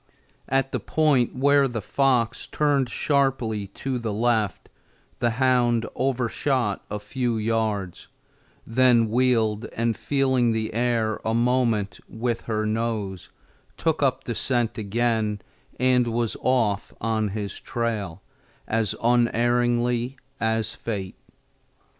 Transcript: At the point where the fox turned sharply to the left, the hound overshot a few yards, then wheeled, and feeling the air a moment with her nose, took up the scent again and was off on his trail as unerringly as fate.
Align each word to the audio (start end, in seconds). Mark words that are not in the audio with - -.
At 0.49 0.71
the 0.71 0.79
point 0.79 1.35
where 1.35 1.67
the 1.67 1.79
fox 1.79 2.47
turned 2.47 2.89
sharply 2.89 3.67
to 3.67 3.99
the 3.99 4.11
left, 4.11 4.67
the 5.19 5.29
hound 5.37 5.85
overshot 5.93 6.83
a 6.89 6.97
few 6.97 7.37
yards, 7.37 8.07
then 8.65 9.09
wheeled, 9.09 9.67
and 9.73 9.95
feeling 9.95 10.53
the 10.53 10.73
air 10.73 11.19
a 11.23 11.35
moment 11.35 11.99
with 12.09 12.41
her 12.49 12.65
nose, 12.65 13.29
took 13.77 14.01
up 14.01 14.23
the 14.23 14.33
scent 14.33 14.75
again 14.75 15.39
and 15.79 16.07
was 16.07 16.35
off 16.41 16.91
on 16.99 17.27
his 17.27 17.59
trail 17.59 18.23
as 18.67 18.95
unerringly 19.03 20.17
as 20.39 20.71
fate. 20.71 21.19